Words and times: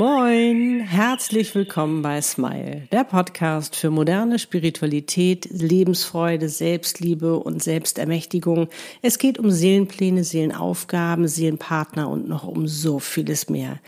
Moin, 0.00 0.80
herzlich 0.80 1.54
willkommen 1.54 2.00
bei 2.00 2.22
Smile, 2.22 2.88
der 2.90 3.04
Podcast 3.04 3.76
für 3.76 3.90
moderne 3.90 4.38
Spiritualität, 4.38 5.46
Lebensfreude, 5.50 6.48
Selbstliebe 6.48 7.38
und 7.38 7.62
Selbstermächtigung. 7.62 8.68
Es 9.02 9.18
geht 9.18 9.38
um 9.38 9.50
Seelenpläne, 9.50 10.24
Seelenaufgaben, 10.24 11.28
Seelenpartner 11.28 12.08
und 12.08 12.30
noch 12.30 12.44
um 12.44 12.66
so 12.66 12.98
vieles 12.98 13.50
mehr. 13.50 13.78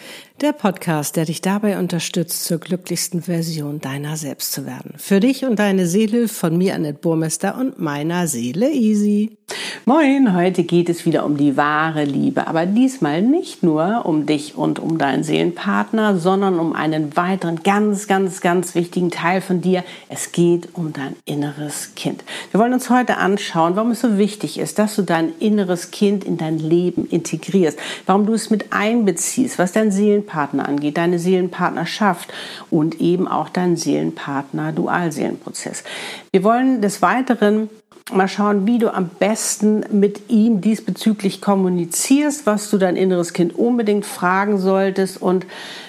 Der 0.43 0.52
Podcast, 0.52 1.16
der 1.16 1.25
dich 1.25 1.40
dabei 1.40 1.79
unterstützt, 1.79 2.44
zur 2.44 2.58
glücklichsten 2.58 3.22
Version 3.22 3.80
deiner 3.80 4.18
selbst 4.18 4.52
zu 4.52 4.66
werden. 4.66 4.92
Für 4.98 5.20
dich 5.20 5.46
und 5.46 5.60
deine 5.60 5.86
Seele 5.86 6.29
von 6.29 6.58
mir, 6.58 6.74
Annette 6.74 6.98
Burmester 6.98 7.56
und 7.56 7.79
meiner 7.79 8.26
Seele 8.26 8.70
Easy. 8.70 9.38
Moin, 9.84 10.34
heute 10.34 10.64
geht 10.64 10.88
es 10.88 11.06
wieder 11.06 11.24
um 11.24 11.36
die 11.36 11.56
wahre 11.56 12.04
Liebe, 12.04 12.48
aber 12.48 12.66
diesmal 12.66 13.22
nicht 13.22 13.62
nur 13.62 14.04
um 14.04 14.26
dich 14.26 14.56
und 14.56 14.79
um 14.79 14.98
deinen 14.98 15.24
Seelenpartner, 15.24 16.02
sondern 16.16 16.59
um 16.59 16.74
einen 16.74 17.16
weiteren 17.16 17.62
ganz, 17.62 18.09
ganz, 18.09 18.41
ganz 18.41 18.74
wichtigen 18.74 19.10
Teil 19.10 19.41
von 19.41 19.60
dir. 19.60 19.84
Es 20.09 20.33
geht 20.33 20.70
um 20.74 20.93
dein 20.93 21.15
inneres 21.24 21.95
Kind. 21.95 22.24
Wir 22.51 22.59
wollen 22.60 22.74
uns 22.74 22.91
heute 22.91 23.19
anschauen, 23.19 23.77
warum 23.77 23.93
es 23.93 24.01
so 24.01 24.19
wichtig 24.19 24.59
ist, 24.59 24.79
dass 24.79 24.96
du 24.96 25.02
dein 25.02 25.33
inneres 25.38 25.93
Kind 25.93 26.24
in 26.24 26.37
dein 26.37 26.59
Leben 26.59 27.07
integrierst, 27.07 27.79
warum 28.07 28.27
du 28.27 28.34
es 28.34 28.51
mit 28.51 28.73
einbeziehst, 28.73 29.59
was 29.59 29.70
dein 29.73 29.93
Seelenpartner 29.93 30.69
angeht, 30.69 30.96
deine 30.96 31.19
Seelenpartnerschaft 31.19 32.32
und 32.71 33.01
eben 33.01 33.29
auch 33.29 33.48
dein 33.48 33.77
Seelenpartner-Dualseelenprozess. 33.77 35.84
Wir 36.32 36.45
wollen 36.45 36.82
des 36.82 37.02
Weiteren 37.02 37.71
mal 38.12 38.28
schauen, 38.28 38.66
wie 38.66 38.78
du 38.78 38.92
am 38.92 39.09
besten 39.19 39.84
mit 39.91 40.30
ihm 40.30 40.60
diesbezüglich 40.60 41.41
kommunizierst, 41.41 42.46
was 42.46 42.70
du 42.70 42.78
dein 42.78 42.96
inneres 42.96 43.32
Kind 43.32 43.56
unbedingt 43.56 44.05
fragen 44.05 44.59
solltest 44.59 45.20
und 45.20 45.46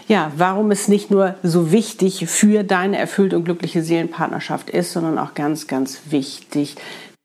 ja, 0.07 0.31
warum 0.37 0.71
es 0.71 0.87
nicht 0.87 1.11
nur 1.11 1.35
so 1.43 1.71
wichtig 1.71 2.27
für 2.27 2.63
deine 2.63 2.97
erfüllte 2.97 3.37
und 3.37 3.45
glückliche 3.45 3.83
Seelenpartnerschaft 3.83 4.69
ist, 4.69 4.91
sondern 4.91 5.17
auch 5.17 5.33
ganz, 5.33 5.67
ganz 5.67 6.01
wichtig 6.09 6.75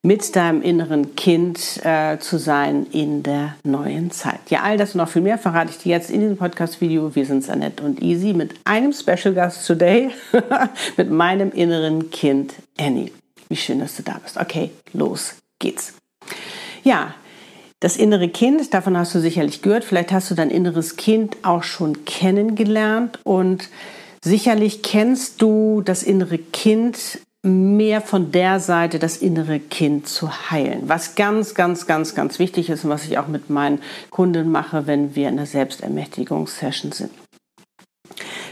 mit 0.03 0.37
deinem 0.37 0.63
inneren 0.63 1.17
Kind 1.17 1.85
äh, 1.85 2.19
zu 2.19 2.39
sein 2.39 2.87
in 2.93 3.23
der 3.23 3.57
neuen 3.65 4.11
Zeit. 4.11 4.41
Ja, 4.49 4.63
all 4.63 4.77
das 4.77 4.95
und 4.95 4.99
noch 4.99 5.09
viel 5.09 5.23
mehr 5.23 5.39
verrate 5.39 5.71
ich 5.71 5.79
dir 5.79 5.91
jetzt 5.91 6.11
in 6.11 6.21
diesem 6.21 6.37
Podcast-Video. 6.37 7.15
Wir 7.15 7.27
sind 7.27 7.49
Annette 7.51 7.83
und 7.83 8.01
Easy 8.01 8.33
mit 8.33 8.55
einem 8.65 8.93
Special 8.93 9.35
Gast 9.35 9.67
today, 9.67 10.11
mit 10.97 11.11
meinem 11.11 11.51
inneren 11.51 12.11
Kind 12.11 12.55
Annie. 12.79 13.11
Wie 13.49 13.57
schön, 13.57 13.81
dass 13.81 13.97
du 13.97 14.03
da 14.03 14.21
bist. 14.23 14.37
Okay, 14.37 14.71
los 14.93 15.37
geht's. 15.59 15.95
Ja, 16.85 17.15
das 17.81 17.97
innere 17.97 18.29
Kind, 18.29 18.75
davon 18.75 18.99
hast 18.99 19.15
du 19.15 19.21
sicherlich 19.21 19.63
gehört. 19.63 19.85
Vielleicht 19.85 20.13
hast 20.13 20.31
du 20.31 20.35
dein 20.35 20.51
inneres 20.51 20.97
Kind 20.97 21.37
auch 21.43 21.63
schon 21.63 22.05
kennengelernt 22.05 23.21
und 23.25 23.69
sicherlich 24.23 24.83
kennst 24.83 25.41
du 25.41 25.83
das 25.83 26.03
innere 26.03 26.39
Kind 26.39 27.21
mehr 27.43 28.01
von 28.01 28.33
der 28.33 28.59
Seite, 28.59 28.99
das 28.99 29.19
innere 29.19 29.61
Kind 29.61 30.09
zu 30.09 30.51
heilen. 30.51 30.89
Was 30.89 31.15
ganz, 31.15 31.55
ganz, 31.55 31.87
ganz, 31.87 32.17
ganz 32.17 32.39
wichtig 32.41 32.69
ist 32.69 32.85
und 32.85 32.91
was 32.91 33.05
ich 33.05 33.17
auch 33.19 33.29
mit 33.29 33.49
meinen 33.49 33.81
Kunden 34.11 34.51
mache, 34.51 34.87
wenn 34.87 35.15
wir 35.15 35.29
in 35.29 35.37
der 35.37 35.47
Selbstermächtigungssession 35.47 36.91
sind. 36.91 37.11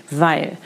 Weil 0.08 0.56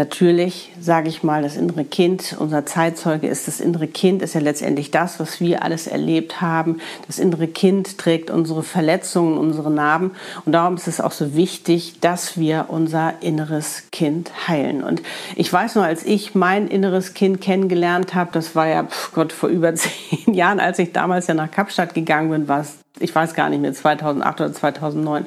Natürlich, 0.00 0.72
sage 0.80 1.10
ich 1.10 1.22
mal, 1.22 1.42
das 1.42 1.58
innere 1.58 1.84
Kind, 1.84 2.34
unser 2.38 2.64
Zeitzeuge 2.64 3.28
ist 3.28 3.46
das 3.48 3.60
innere 3.60 3.86
Kind, 3.86 4.22
ist 4.22 4.32
ja 4.32 4.40
letztendlich 4.40 4.90
das, 4.90 5.20
was 5.20 5.42
wir 5.42 5.62
alles 5.62 5.86
erlebt 5.86 6.40
haben. 6.40 6.80
Das 7.06 7.18
innere 7.18 7.46
Kind 7.46 7.98
trägt 7.98 8.30
unsere 8.30 8.62
Verletzungen, 8.62 9.36
unsere 9.36 9.70
Narben. 9.70 10.12
Und 10.46 10.52
darum 10.52 10.76
ist 10.76 10.88
es 10.88 11.02
auch 11.02 11.12
so 11.12 11.34
wichtig, 11.34 12.00
dass 12.00 12.38
wir 12.38 12.64
unser 12.68 13.12
inneres 13.20 13.90
Kind 13.92 14.48
heilen. 14.48 14.82
Und 14.82 15.02
ich 15.36 15.52
weiß 15.52 15.74
nur, 15.74 15.84
als 15.84 16.02
ich 16.06 16.34
mein 16.34 16.68
inneres 16.68 17.12
Kind 17.12 17.42
kennengelernt 17.42 18.14
habe, 18.14 18.30
das 18.32 18.56
war 18.56 18.68
ja, 18.68 18.84
pf 18.84 19.12
Gott, 19.12 19.34
vor 19.34 19.50
über 19.50 19.74
zehn 19.74 20.32
Jahren, 20.32 20.60
als 20.60 20.78
ich 20.78 20.92
damals 20.92 21.26
ja 21.26 21.34
nach 21.34 21.50
Kapstadt 21.50 21.92
gegangen 21.92 22.30
bin, 22.30 22.48
war 22.48 22.60
es, 22.60 22.78
ich 23.00 23.14
weiß 23.14 23.34
gar 23.34 23.50
nicht 23.50 23.60
mehr, 23.60 23.74
2008 23.74 24.40
oder 24.40 24.52
2009. 24.54 25.26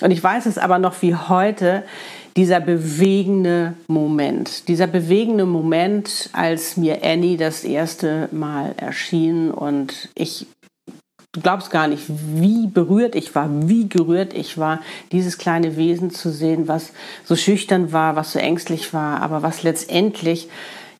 Und 0.00 0.10
ich 0.12 0.22
weiß 0.22 0.46
es 0.46 0.58
aber 0.58 0.78
noch 0.78 1.02
wie 1.02 1.14
heute, 1.14 1.82
dieser 2.38 2.60
bewegende 2.60 3.74
Moment. 3.88 4.68
Dieser 4.68 4.86
bewegende 4.86 5.44
Moment, 5.44 6.30
als 6.32 6.76
mir 6.76 7.02
Annie 7.02 7.36
das 7.36 7.64
erste 7.64 8.28
Mal 8.30 8.76
erschien 8.76 9.50
und 9.50 10.08
ich 10.14 10.46
Du 11.32 11.42
glaubst 11.42 11.70
gar 11.70 11.88
nicht, 11.88 12.04
wie 12.08 12.66
berührt 12.66 13.14
ich 13.14 13.34
war, 13.34 13.50
wie 13.68 13.86
gerührt 13.86 14.32
ich 14.32 14.56
war, 14.56 14.80
dieses 15.12 15.36
kleine 15.36 15.76
Wesen 15.76 16.10
zu 16.10 16.30
sehen, 16.30 16.68
was 16.68 16.92
so 17.24 17.36
schüchtern 17.36 17.92
war, 17.92 18.16
was 18.16 18.32
so 18.32 18.38
ängstlich 18.38 18.94
war, 18.94 19.20
aber 19.20 19.42
was 19.42 19.62
letztendlich 19.62 20.48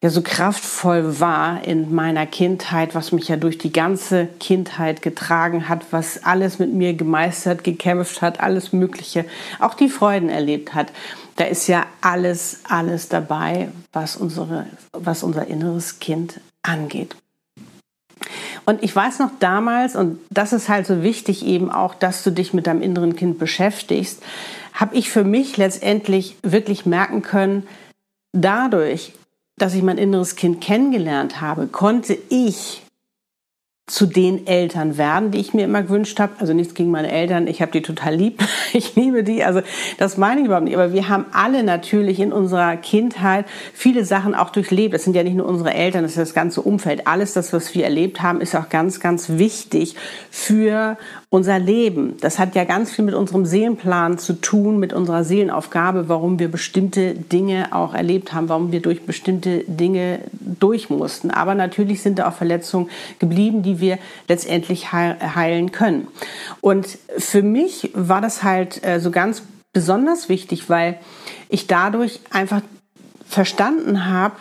ja 0.01 0.09
so 0.09 0.21
kraftvoll 0.21 1.19
war 1.19 1.65
in 1.65 1.93
meiner 1.93 2.25
Kindheit, 2.25 2.95
was 2.95 3.11
mich 3.11 3.27
ja 3.27 3.35
durch 3.35 3.57
die 3.57 3.71
ganze 3.71 4.27
Kindheit 4.39 5.01
getragen 5.01 5.67
hat, 5.67 5.85
was 5.91 6.23
alles 6.23 6.57
mit 6.57 6.73
mir 6.73 6.93
gemeistert, 6.93 7.63
gekämpft 7.63 8.21
hat, 8.21 8.39
alles 8.39 8.71
Mögliche, 8.71 9.25
auch 9.59 9.73
die 9.73 9.89
Freuden 9.89 10.29
erlebt 10.29 10.73
hat. 10.73 10.91
Da 11.35 11.45
ist 11.45 11.67
ja 11.67 11.85
alles, 12.01 12.61
alles 12.67 13.09
dabei, 13.09 13.69
was, 13.91 14.15
unsere, 14.15 14.67
was 14.93 15.23
unser 15.23 15.47
inneres 15.47 15.99
Kind 15.99 16.39
angeht. 16.63 17.15
Und 18.65 18.83
ich 18.83 18.95
weiß 18.95 19.19
noch 19.19 19.31
damals, 19.39 19.95
und 19.95 20.19
das 20.29 20.53
ist 20.53 20.69
halt 20.69 20.85
so 20.85 21.01
wichtig 21.01 21.45
eben 21.45 21.71
auch, 21.71 21.95
dass 21.95 22.23
du 22.23 22.31
dich 22.31 22.53
mit 22.53 22.67
deinem 22.67 22.81
inneren 22.81 23.15
Kind 23.15 23.39
beschäftigst, 23.39 24.21
habe 24.73 24.95
ich 24.95 25.09
für 25.09 25.23
mich 25.23 25.57
letztendlich 25.57 26.37
wirklich 26.43 26.85
merken 26.85 27.21
können, 27.21 27.67
dadurch, 28.31 29.13
dass 29.61 29.73
ich 29.73 29.83
mein 29.83 29.97
inneres 29.97 30.35
Kind 30.35 30.61
kennengelernt 30.61 31.41
habe, 31.41 31.67
konnte 31.67 32.17
ich 32.29 32.83
zu 33.89 34.05
den 34.05 34.47
Eltern 34.47 34.97
werden, 34.97 35.31
die 35.31 35.39
ich 35.39 35.53
mir 35.53 35.65
immer 35.65 35.81
gewünscht 35.81 36.19
habe. 36.19 36.33
Also 36.39 36.53
nichts 36.53 36.73
gegen 36.73 36.91
meine 36.91 37.11
Eltern, 37.11 37.47
ich 37.47 37.61
habe 37.61 37.71
die 37.71 37.81
total 37.81 38.15
lieb, 38.15 38.41
ich 38.73 38.95
liebe 38.95 39.23
die. 39.23 39.43
Also 39.43 39.61
das 39.97 40.17
meine 40.17 40.41
ich 40.41 40.45
überhaupt 40.45 40.65
nicht. 40.65 40.75
Aber 40.75 40.93
wir 40.93 41.09
haben 41.09 41.25
alle 41.31 41.63
natürlich 41.63 42.19
in 42.19 42.31
unserer 42.31 42.77
Kindheit 42.77 43.45
viele 43.73 44.05
Sachen 44.05 44.35
auch 44.35 44.51
durchlebt. 44.51 44.93
Das 44.93 45.03
sind 45.03 45.15
ja 45.15 45.23
nicht 45.23 45.35
nur 45.35 45.47
unsere 45.47 45.73
Eltern, 45.73 46.03
das 46.03 46.11
ist 46.11 46.19
das 46.19 46.33
ganze 46.33 46.61
Umfeld. 46.61 47.07
Alles 47.07 47.33
das, 47.33 47.51
was 47.51 47.73
wir 47.73 47.83
erlebt 47.83 48.21
haben, 48.21 48.41
ist 48.41 48.55
auch 48.55 48.69
ganz, 48.69 48.99
ganz 48.99 49.29
wichtig 49.29 49.95
für 50.29 50.97
unser 51.31 51.59
Leben. 51.59 52.15
Das 52.21 52.39
hat 52.39 52.55
ja 52.55 52.63
ganz 52.63 52.91
viel 52.91 53.05
mit 53.05 53.13
unserem 53.13 53.45
Seelenplan 53.45 54.17
zu 54.17 54.33
tun, 54.33 54.79
mit 54.79 54.93
unserer 54.93 55.23
Seelenaufgabe, 55.23 56.09
warum 56.09 56.39
wir 56.39 56.49
bestimmte 56.49 57.13
Dinge 57.13 57.67
auch 57.71 57.93
erlebt 57.93 58.33
haben, 58.33 58.49
warum 58.49 58.71
wir 58.71 58.81
durch 58.81 59.03
bestimmte 59.03 59.63
Dinge 59.67 60.19
durch 60.31 60.89
mussten. 60.89 61.29
Aber 61.29 61.53
natürlich 61.53 62.01
sind 62.01 62.17
da 62.17 62.29
auch 62.29 62.33
Verletzungen 62.33 62.89
geblieben, 63.19 63.61
die 63.61 63.78
wir 63.79 63.99
letztendlich 64.27 64.91
heilen 64.91 65.71
können. 65.71 66.07
Und 66.61 66.97
für 67.17 67.41
mich 67.41 67.91
war 67.93 68.21
das 68.21 68.43
halt 68.43 68.83
äh, 68.85 68.99
so 68.99 69.11
ganz 69.11 69.43
besonders 69.73 70.29
wichtig, 70.29 70.69
weil 70.69 70.99
ich 71.49 71.67
dadurch 71.67 72.19
einfach 72.31 72.61
verstanden 73.27 74.05
habe, 74.07 74.35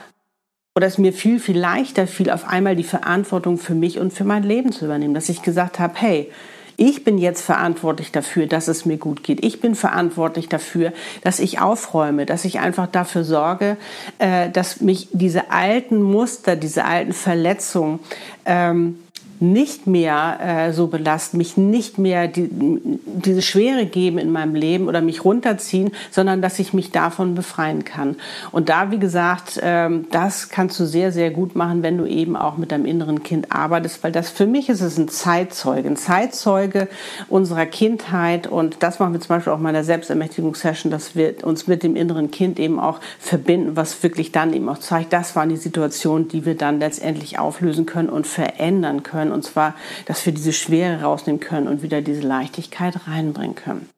oder 0.74 0.86
es 0.86 0.96
mir 0.96 1.12
viel, 1.12 1.40
viel 1.40 1.58
leichter 1.58 2.06
fiel, 2.06 2.30
auf 2.30 2.46
einmal 2.46 2.76
die 2.76 2.84
Verantwortung 2.84 3.58
für 3.58 3.74
mich 3.74 3.98
und 3.98 4.12
für 4.12 4.22
mein 4.22 4.44
Leben 4.44 4.70
zu 4.70 4.84
übernehmen. 4.84 5.12
Dass 5.12 5.28
ich 5.28 5.42
gesagt 5.42 5.80
habe, 5.80 5.94
hey, 5.96 6.30
ich 6.76 7.02
bin 7.02 7.18
jetzt 7.18 7.42
verantwortlich 7.42 8.12
dafür, 8.12 8.46
dass 8.46 8.68
es 8.68 8.86
mir 8.86 8.98
gut 8.98 9.24
geht. 9.24 9.44
Ich 9.44 9.60
bin 9.60 9.74
verantwortlich 9.74 10.48
dafür, 10.48 10.92
dass 11.24 11.40
ich 11.40 11.58
aufräume, 11.58 12.24
dass 12.24 12.44
ich 12.44 12.60
einfach 12.60 12.86
dafür 12.86 13.24
sorge, 13.24 13.76
äh, 14.20 14.48
dass 14.50 14.80
mich 14.80 15.08
diese 15.10 15.50
alten 15.50 16.00
Muster, 16.00 16.54
diese 16.54 16.84
alten 16.84 17.12
Verletzungen 17.12 17.98
ähm, 18.44 19.00
nicht 19.40 19.86
mehr 19.86 20.38
äh, 20.40 20.72
so 20.72 20.88
belasten, 20.88 21.38
mich 21.38 21.56
nicht 21.56 21.98
mehr 21.98 22.28
die, 22.28 22.48
diese 22.50 23.42
Schwere 23.42 23.86
geben 23.86 24.18
in 24.18 24.30
meinem 24.30 24.54
Leben 24.54 24.88
oder 24.88 25.00
mich 25.00 25.24
runterziehen, 25.24 25.92
sondern 26.10 26.42
dass 26.42 26.58
ich 26.58 26.72
mich 26.72 26.90
davon 26.90 27.34
befreien 27.34 27.84
kann. 27.84 28.16
Und 28.52 28.68
da, 28.68 28.90
wie 28.90 28.98
gesagt, 28.98 29.60
ähm, 29.62 30.06
das 30.10 30.48
kannst 30.48 30.78
du 30.80 30.86
sehr, 30.86 31.12
sehr 31.12 31.30
gut 31.30 31.54
machen, 31.54 31.82
wenn 31.82 31.98
du 31.98 32.06
eben 32.06 32.36
auch 32.36 32.56
mit 32.56 32.72
deinem 32.72 32.86
inneren 32.86 33.22
Kind 33.22 33.52
arbeitest, 33.52 34.02
weil 34.02 34.12
das 34.12 34.30
für 34.30 34.46
mich 34.46 34.68
ist 34.68 34.80
es 34.80 34.98
ein 34.98 35.08
Zeitzeuge, 35.08 35.88
ein 35.88 35.96
Zeitzeuge 35.96 36.88
unserer 37.28 37.66
Kindheit 37.66 38.46
und 38.46 38.76
das 38.80 38.98
machen 38.98 39.12
wir 39.12 39.20
zum 39.20 39.28
Beispiel 39.28 39.52
auch 39.52 39.58
in 39.58 39.72
der 39.72 39.84
Selbstermächtigungssession, 39.84 40.90
dass 40.90 41.14
wir 41.14 41.34
uns 41.44 41.66
mit 41.66 41.82
dem 41.82 41.96
inneren 41.96 42.30
Kind 42.30 42.58
eben 42.58 42.80
auch 42.80 43.00
verbinden, 43.18 43.76
was 43.76 44.02
wirklich 44.02 44.32
dann 44.32 44.52
eben 44.52 44.68
auch 44.68 44.78
zeigt, 44.78 45.12
das 45.12 45.36
waren 45.36 45.48
die 45.48 45.56
Situationen, 45.56 46.28
die 46.28 46.44
wir 46.44 46.56
dann 46.56 46.80
letztendlich 46.80 47.38
auflösen 47.38 47.86
können 47.86 48.08
und 48.08 48.26
verändern 48.26 49.02
können 49.02 49.27
können. 49.28 49.32
Und 49.32 49.44
zwar, 49.44 49.74
dass 50.06 50.24
wir 50.26 50.32
diese 50.32 50.52
Schwere 50.52 51.02
rausnehmen 51.02 51.40
können 51.40 51.68
und 51.68 51.82
wieder 51.82 52.00
diese 52.02 52.22
Leichtigkeit 52.22 53.06
reinbringen 53.06 53.54
können. 53.54 53.88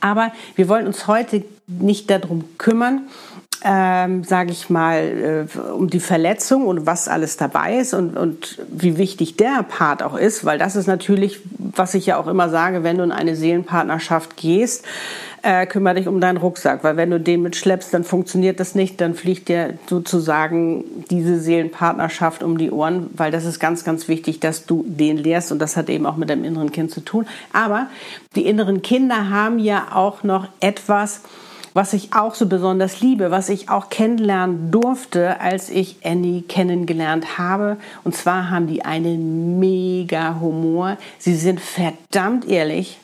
Aber 0.00 0.32
wir 0.54 0.68
wollen 0.68 0.86
uns 0.86 1.06
heute 1.06 1.44
nicht 1.66 2.10
darum 2.10 2.44
kümmern, 2.58 3.08
ähm, 3.62 4.24
sage 4.24 4.52
ich 4.52 4.70
mal, 4.70 5.46
äh, 5.54 5.58
um 5.72 5.90
die 5.90 6.00
Verletzung 6.00 6.66
und 6.66 6.86
was 6.86 7.08
alles 7.08 7.36
dabei 7.36 7.76
ist 7.76 7.92
und, 7.92 8.16
und 8.16 8.58
wie 8.68 8.96
wichtig 8.96 9.36
der 9.36 9.62
Part 9.62 10.02
auch 10.02 10.16
ist, 10.16 10.44
weil 10.44 10.58
das 10.58 10.76
ist 10.76 10.86
natürlich, 10.86 11.40
was 11.58 11.94
ich 11.94 12.06
ja 12.06 12.16
auch 12.16 12.26
immer 12.26 12.48
sage, 12.48 12.82
wenn 12.82 12.96
du 12.96 13.04
in 13.04 13.12
eine 13.12 13.36
Seelenpartnerschaft 13.36 14.36
gehst, 14.36 14.84
äh, 15.42 15.66
kümmere 15.66 15.94
dich 15.94 16.08
um 16.08 16.20
deinen 16.20 16.36
Rucksack, 16.36 16.84
weil 16.84 16.96
wenn 16.96 17.10
du 17.10 17.20
den 17.20 17.42
mitschleppst, 17.42 17.92
dann 17.92 18.04
funktioniert 18.04 18.60
das 18.60 18.74
nicht, 18.74 19.00
dann 19.00 19.14
fliegt 19.14 19.48
dir 19.48 19.78
sozusagen 19.88 20.84
diese 21.10 21.38
Seelenpartnerschaft 21.38 22.42
um 22.42 22.58
die 22.58 22.70
Ohren, 22.70 23.10
weil 23.14 23.30
das 23.30 23.44
ist 23.44 23.58
ganz, 23.58 23.84
ganz 23.84 24.08
wichtig, 24.08 24.40
dass 24.40 24.66
du 24.66 24.84
den 24.86 25.16
lehrst 25.16 25.52
und 25.52 25.58
das 25.58 25.76
hat 25.76 25.88
eben 25.88 26.06
auch 26.06 26.16
mit 26.16 26.30
deinem 26.30 26.44
inneren 26.44 26.72
Kind 26.72 26.90
zu 26.90 27.00
tun. 27.00 27.26
Aber 27.52 27.88
die 28.36 28.46
inneren 28.46 28.82
Kinder 28.82 29.30
haben 29.30 29.58
ja 29.58 29.88
auch 29.92 30.22
noch 30.22 30.48
etwas, 30.60 31.22
was 31.74 31.92
ich 31.92 32.12
auch 32.14 32.34
so 32.34 32.46
besonders 32.46 33.00
liebe, 33.00 33.30
was 33.30 33.48
ich 33.48 33.68
auch 33.68 33.90
kennenlernen 33.90 34.70
durfte, 34.70 35.40
als 35.40 35.70
ich 35.70 35.96
Annie 36.04 36.42
kennengelernt 36.42 37.38
habe. 37.38 37.76
Und 38.04 38.16
zwar 38.16 38.50
haben 38.50 38.66
die 38.66 38.84
einen 38.84 39.58
mega 39.60 40.38
Humor. 40.40 40.96
Sie 41.18 41.34
sind 41.34 41.60
verdammt 41.60 42.48
ehrlich. 42.48 42.98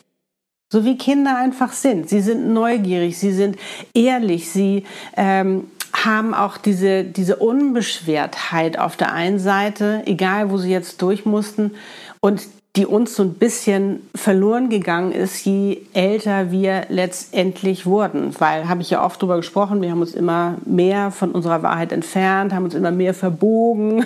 So 0.73 0.85
wie 0.85 0.99
Kinder 0.99 1.39
einfach 1.39 1.73
sind. 1.73 2.09
Sie 2.09 2.21
sind 2.21 2.53
neugierig, 2.53 3.19
sie 3.19 3.33
sind 3.33 3.57
ehrlich, 3.95 4.51
sie 4.51 4.85
ähm, 5.17 5.71
haben 6.05 6.35
auch 6.35 6.57
diese, 6.57 7.05
diese 7.05 7.37
Unbeschwertheit 7.37 8.79
auf 8.79 8.97
der 8.97 9.13
einen 9.13 9.39
Seite, 9.39 10.03
egal 10.07 10.51
wo 10.51 10.59
sie 10.59 10.71
jetzt 10.71 11.01
durch 11.03 11.25
mussten. 11.25 11.73
Und 12.21 12.43
die 12.77 12.85
uns 12.85 13.15
so 13.15 13.23
ein 13.23 13.35
bisschen 13.35 14.07
verloren 14.15 14.69
gegangen 14.69 15.13
ist, 15.13 15.45
je 15.47 15.79
älter 15.95 16.51
wir 16.51 16.83
letztendlich 16.91 17.87
wurden. 17.87 18.35
Weil, 18.39 18.69
habe 18.69 18.83
ich 18.83 18.91
ja 18.91 19.03
oft 19.03 19.21
drüber 19.23 19.37
gesprochen, 19.37 19.81
wir 19.81 19.91
haben 19.91 20.03
uns 20.03 20.15
immer 20.15 20.57
mehr 20.67 21.11
von 21.11 21.33
unserer 21.33 21.63
Wahrheit 21.63 21.91
entfernt, 21.91 22.53
haben 22.53 22.65
uns 22.65 22.75
immer 22.75 22.91
mehr 22.91 23.15
verbogen, 23.15 24.05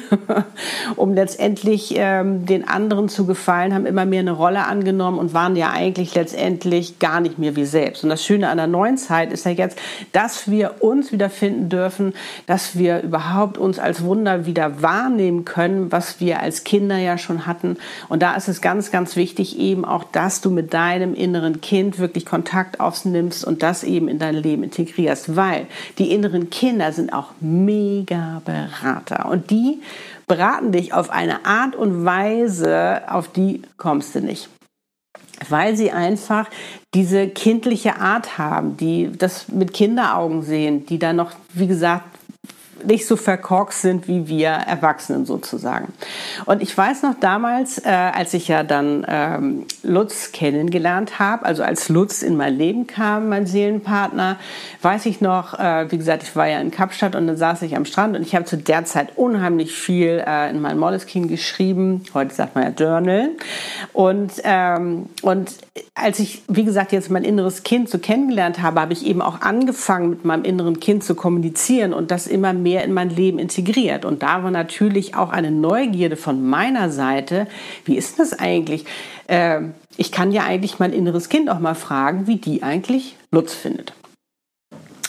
um 0.96 1.14
letztendlich 1.14 1.94
ähm, 1.96 2.46
den 2.46 2.69
anderen 2.69 3.08
zu 3.08 3.26
gefallen, 3.26 3.75
haben 3.75 3.87
immer 3.87 4.06
mehr 4.06 4.20
eine 4.20 4.32
Rolle 4.32 4.64
angenommen 4.64 5.19
und 5.19 5.34
waren 5.34 5.56
ja 5.56 5.73
eigentlich 5.73 6.14
letztendlich 6.14 7.00
gar 7.00 7.20
nicht 7.20 7.38
mehr 7.38 7.56
wir 7.56 7.66
selbst. 7.66 8.05
Und 8.05 8.11
das 8.11 8.25
Schöne 8.25 8.49
an 8.50 8.58
der 8.58 8.69
neuen 8.69 8.99
Zeit 8.99 9.32
ist 9.32 9.46
ja 9.46 9.50
jetzt, 9.50 9.78
dass 10.12 10.49
wir 10.49 10.76
uns 10.78 11.11
wiederfinden 11.11 11.69
dürfen, 11.69 12.14
dass 12.46 12.78
wir 12.78 13.02
überhaupt 13.02 13.58
uns 13.58 13.81
als 13.81 14.05
Wunder 14.05 14.46
wieder 14.46 14.81
wahrnehmen 14.81 15.44
können, 15.44 15.90
was 15.90 16.20
wir 16.20 16.40
als 16.40 16.62
Kinder 16.62 16.99
ja 16.99 17.19
schon 17.19 17.46
hatten. 17.46 17.76
Und 18.08 18.23
da 18.23 18.34
ist 18.34 18.49
es 18.49 18.60
ganz, 18.61 18.91
ganz 18.91 19.17
wichtig 19.17 19.59
eben 19.59 19.85
auch, 19.85 20.05
dass 20.05 20.41
du 20.41 20.51
mit 20.51 20.73
deinem 20.75 21.15
inneren 21.15 21.61
Kind 21.61 21.99
wirklich 21.99 22.27
Kontakt 22.27 22.81
aufnimmst 22.81 23.45
und 23.45 23.62
das 23.62 23.85
eben 23.85 24.09
in 24.09 24.19
dein 24.19 24.35
Leben 24.35 24.62
integrierst, 24.62 25.37
weil 25.37 25.67
die 25.99 26.12
inneren 26.12 26.51
Kinder 26.51 26.93
sind 26.93 27.12
auch 27.12 27.33
mega 27.41 28.43
Berater 28.45 29.29
und 29.31 29.51
die 29.51 29.81
beraten 30.27 30.73
dich 30.73 30.93
auf 30.93 31.11
eine 31.11 31.45
Art 31.45 31.75
und 31.75 32.05
Weise, 32.05 33.03
auf 33.09 33.29
die 33.29 33.62
kommst 33.77 34.15
du 34.15 34.21
nicht. 34.21 34.49
Weil 35.49 35.75
sie 35.75 35.91
einfach 35.91 36.47
diese 36.95 37.29
kindliche 37.29 37.97
Art 37.97 38.39
haben, 38.39 38.77
die 38.77 39.11
das 39.17 39.49
mit 39.49 39.73
Kinderaugen 39.73 40.43
sehen, 40.43 40.87
die 40.87 40.99
da 40.99 41.12
noch, 41.12 41.33
wie 41.55 41.67
gesagt, 41.67 42.10
nicht 42.85 43.06
so 43.06 43.17
verkorkst 43.17 43.82
sind 43.82 44.09
wie 44.09 44.29
wir 44.29 44.49
Erwachsenen 44.49 45.27
sozusagen. 45.27 45.93
Und 46.47 46.62
ich 46.62 46.77
weiß 46.77 47.03
noch 47.03 47.15
damals, 47.21 47.79
äh, 47.79 47.88
als 47.91 48.35
ich 48.35 48.49
ja 48.49 48.62
dann 48.62 49.06
ähm, 49.09 49.67
Lutz 49.82 50.32
kennengelernt 50.32 51.19
habe, 51.19 51.44
also 51.44 51.62
als 51.62 51.88
Lutz 51.88 52.23
in 52.23 52.37
mein 52.37 52.56
Leben 52.56 52.87
kam, 52.87 53.29
mein 53.29 53.47
Seelenpartner, 53.47 54.37
weiß 54.82 55.06
ich 55.06 55.21
noch, 55.21 55.59
äh, 55.59 55.91
wie 55.91 55.99
gesagt, 55.99 56.23
ich 56.23 56.35
war 56.37 56.49
ja 56.49 56.61
in 56.61 56.71
Kapstadt 56.71 57.15
und 57.15 57.27
dann 57.27 57.37
saß 57.37 57.62
ich 57.62 57.77
am 57.77 57.85
Strand 57.85 58.17
und 58.17 58.23
ich 58.23 58.35
habe 58.35 58.44
zu 58.44 58.56
der 58.56 58.85
Zeit 58.85 59.17
unheimlich 59.17 59.73
viel 59.73 60.23
äh, 60.26 60.50
in 60.50 60.61
mein 60.61 60.79
Moleskine 60.79 61.26
geschrieben. 61.26 62.05
Heute 62.15 62.35
sagt 62.35 62.55
man 62.55 62.65
ja 62.65 62.71
Journal. 62.71 63.31
Und, 63.93 64.33
ähm, 64.44 65.06
und 65.23 65.53
als 65.94 66.19
ich, 66.19 66.43
wie 66.49 66.65
gesagt, 66.65 66.93
jetzt 66.93 67.11
mein 67.11 67.25
inneres 67.25 67.62
Kind 67.62 67.88
so 67.88 67.99
kennengelernt 67.99 68.62
habe, 68.62 68.81
habe 68.81 68.93
ich 68.93 69.06
eben 69.06 69.23
auch 69.23 69.41
angefangen, 69.41 70.11
mit 70.11 70.25
meinem 70.25 70.44
inneren 70.44 70.81
Kind 70.81 71.05
zu 71.05 71.15
kommunizieren 71.15 71.93
und 71.93 72.11
das 72.11 72.26
immer 72.26 72.53
mehr 72.53 72.69
mehr 72.70 72.84
in 72.84 72.93
mein 72.93 73.11
Leben 73.11 73.40
integriert. 73.40 74.05
Und 74.05 74.22
da 74.22 74.44
war 74.44 74.50
natürlich 74.52 75.17
auch 75.17 75.31
eine 75.31 75.50
Neugierde 75.50 76.17
von 76.17 76.46
meiner 76.46 76.90
Seite. 76.90 77.49
Wie 77.84 77.96
ist 77.96 78.20
das 78.20 78.38
eigentlich? 78.38 78.84
Äh, 79.26 79.62
ich 79.96 80.12
kann 80.12 80.31
ja 80.31 80.44
eigentlich 80.44 80.78
mein 80.78 80.93
inneres 80.93 81.28
Kind 81.28 81.50
auch 81.50 81.58
mal 81.58 81.75
fragen, 81.75 82.28
wie 82.28 82.37
die 82.37 82.62
eigentlich 82.62 83.17
Lutz 83.32 83.55
findet. 83.55 83.93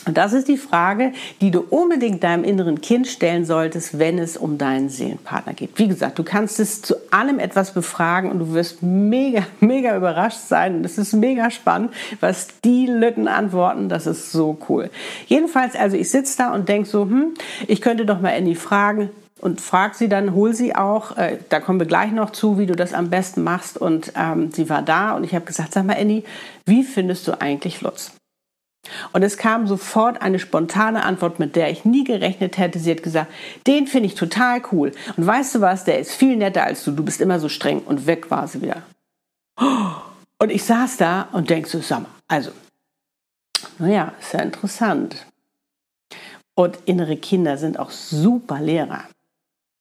Und 0.04 0.16
das 0.16 0.32
ist 0.32 0.48
die 0.48 0.56
Frage, 0.56 1.12
die 1.40 1.50
du 1.50 1.60
unbedingt 1.60 2.24
deinem 2.24 2.42
inneren 2.42 2.80
Kind 2.80 3.06
stellen 3.06 3.44
solltest, 3.44 3.98
wenn 3.98 4.18
es 4.18 4.36
um 4.36 4.58
deinen 4.58 4.88
Seelenpartner 4.88 5.52
geht. 5.52 5.78
Wie 5.78 5.86
gesagt, 5.86 6.18
du 6.18 6.24
kannst 6.24 6.58
es 6.58 6.82
zu 6.82 6.96
allem 7.12 7.38
etwas 7.38 7.72
befragen 7.72 8.30
und 8.30 8.40
du 8.40 8.52
wirst 8.52 8.82
mega, 8.82 9.46
mega 9.60 9.96
überrascht 9.96 10.40
sein. 10.40 10.76
Und 10.76 10.84
es 10.84 10.98
ist 10.98 11.12
mega 11.12 11.50
spannend, 11.50 11.92
was 12.20 12.48
die 12.64 12.86
Lütten 12.86 13.28
antworten. 13.28 13.88
Das 13.88 14.06
ist 14.06 14.32
so 14.32 14.58
cool. 14.68 14.90
Jedenfalls, 15.26 15.76
also 15.76 15.96
ich 15.96 16.10
sitze 16.10 16.38
da 16.38 16.52
und 16.52 16.68
denke 16.68 16.88
so, 16.88 17.02
hm, 17.02 17.34
ich 17.68 17.80
könnte 17.80 18.04
doch 18.04 18.20
mal 18.20 18.34
Annie 18.34 18.56
fragen, 18.56 19.10
und 19.40 19.60
frag 19.60 19.96
sie 19.96 20.08
dann, 20.08 20.34
hol 20.34 20.54
sie 20.54 20.76
auch. 20.76 21.16
Äh, 21.16 21.38
da 21.48 21.58
kommen 21.58 21.80
wir 21.80 21.86
gleich 21.86 22.12
noch 22.12 22.30
zu, 22.30 22.60
wie 22.60 22.66
du 22.66 22.76
das 22.76 22.94
am 22.94 23.10
besten 23.10 23.42
machst. 23.42 23.76
Und 23.76 24.12
ähm, 24.16 24.52
sie 24.52 24.70
war 24.70 24.82
da 24.82 25.16
und 25.16 25.24
ich 25.24 25.34
habe 25.34 25.44
gesagt, 25.44 25.74
sag 25.74 25.84
mal, 25.84 25.96
Annie, 25.98 26.22
wie 26.64 26.84
findest 26.84 27.26
du 27.26 27.40
eigentlich 27.40 27.80
Lutz? 27.80 28.12
Und 29.12 29.22
es 29.22 29.36
kam 29.36 29.66
sofort 29.66 30.20
eine 30.22 30.38
spontane 30.38 31.04
Antwort, 31.04 31.38
mit 31.38 31.54
der 31.54 31.70
ich 31.70 31.84
nie 31.84 32.04
gerechnet 32.04 32.58
hätte. 32.58 32.78
Sie 32.78 32.90
hat 32.90 33.02
gesagt, 33.02 33.32
den 33.66 33.86
finde 33.86 34.06
ich 34.06 34.14
total 34.14 34.62
cool. 34.72 34.92
Und 35.16 35.26
weißt 35.26 35.54
du 35.54 35.60
was, 35.60 35.84
der 35.84 36.00
ist 36.00 36.12
viel 36.12 36.36
netter 36.36 36.64
als 36.64 36.84
du. 36.84 36.90
Du 36.90 37.04
bist 37.04 37.20
immer 37.20 37.38
so 37.38 37.48
streng. 37.48 37.80
Und 37.80 38.06
weg 38.06 38.30
war 38.30 38.48
sie 38.48 38.60
wieder. 38.60 38.82
Und 40.38 40.50
ich 40.50 40.64
saß 40.64 40.96
da 40.96 41.28
und 41.32 41.50
denkst 41.50 41.70
so, 41.70 41.80
sag 41.80 42.00
mal, 42.00 42.08
also, 42.26 42.50
naja, 43.78 44.12
ist 44.20 44.32
ja 44.32 44.40
interessant. 44.40 45.26
Und 46.54 46.78
innere 46.84 47.16
Kinder 47.16 47.56
sind 47.56 47.78
auch 47.78 47.90
super 47.90 48.60
Lehrer. 48.60 49.04